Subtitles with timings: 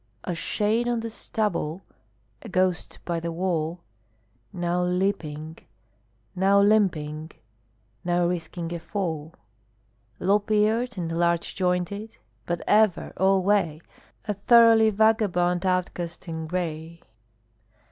[0.23, 1.83] A shade on the stubble,
[2.41, 3.81] a ghost by the wall,
[4.51, 5.59] Now leaping,
[6.35, 7.29] now limping,
[8.03, 9.35] now risking a fall,
[10.19, 12.17] Lop eared and large jointed,
[12.47, 13.79] but ever alway
[14.25, 17.03] A thoroughly vagabond outcast in gray.